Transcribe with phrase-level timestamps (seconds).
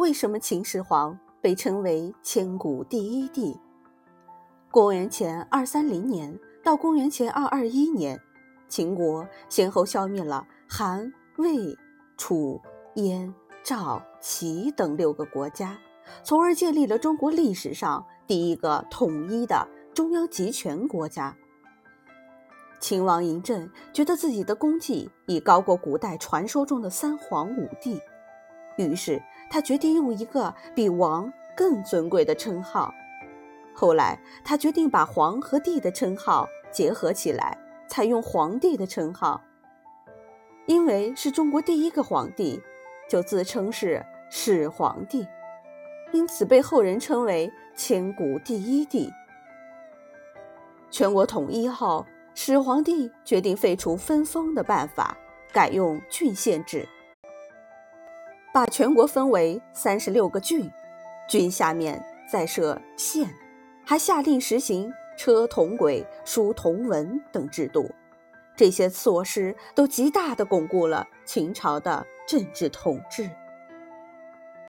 [0.00, 3.54] 为什么秦始皇被称为千古第一帝？
[4.70, 6.34] 公元前二三零年
[6.64, 8.18] 到公元前二二一年，
[8.66, 11.76] 秦国先后消灭了韩、魏、
[12.16, 12.58] 楚、
[12.94, 15.76] 燕、赵、齐等六个国家，
[16.22, 21.36] 从而建立了中国历史上第一个统一的中央集权国家。
[22.80, 28.00] 秦王嬴政觉得自己的功绩已高过古代传说中的三皇五帝，
[28.78, 32.94] 于是他决定用一个比王更尊贵的称号。
[33.74, 39.42] 后来，他决定把皇和帝的称号结合起来，采用皇帝的称号。
[40.66, 42.62] 因为是中国第一个皇帝，
[43.08, 45.26] 就自称是始皇帝，
[46.12, 49.12] 因此被后人称为千古第一帝。
[50.90, 52.06] 全国统一后。
[52.32, 55.18] 始皇帝决定废除分封的办法，
[55.52, 56.88] 改用郡县制，
[58.52, 60.70] 把全国分为三十六个郡，
[61.28, 63.28] 郡下面再设县，
[63.84, 67.90] 还下令实行车同轨、书同文等制度。
[68.56, 73.30] 这些措施都极大地巩固了秦朝的政治统治。